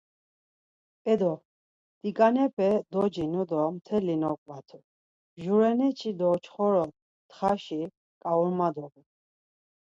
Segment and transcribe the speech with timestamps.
[1.11, 1.33] Edo,
[1.99, 4.77] tiǩanepe docinu do mteli noǩvatu,
[5.41, 6.85] jureneçi do çxoro
[7.29, 7.81] txaşi
[8.21, 9.01] ǩauma dovu.